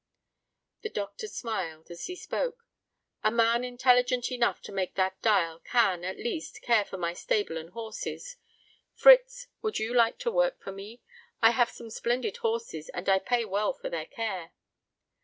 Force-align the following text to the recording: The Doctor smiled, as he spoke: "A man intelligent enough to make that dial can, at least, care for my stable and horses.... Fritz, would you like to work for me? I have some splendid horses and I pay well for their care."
The 0.81 0.89
Doctor 0.89 1.27
smiled, 1.27 1.91
as 1.91 2.07
he 2.07 2.15
spoke: 2.15 2.65
"A 3.23 3.29
man 3.29 3.63
intelligent 3.63 4.31
enough 4.31 4.59
to 4.63 4.71
make 4.71 4.95
that 4.95 5.21
dial 5.21 5.59
can, 5.59 6.03
at 6.03 6.17
least, 6.17 6.63
care 6.63 6.83
for 6.85 6.97
my 6.97 7.13
stable 7.13 7.55
and 7.55 7.69
horses.... 7.69 8.37
Fritz, 8.95 9.45
would 9.61 9.77
you 9.77 9.93
like 9.93 10.17
to 10.17 10.31
work 10.31 10.59
for 10.59 10.71
me? 10.71 11.03
I 11.39 11.51
have 11.51 11.69
some 11.69 11.91
splendid 11.91 12.37
horses 12.37 12.89
and 12.89 13.07
I 13.07 13.19
pay 13.19 13.45
well 13.45 13.73
for 13.73 13.89
their 13.91 14.07
care." 14.07 14.53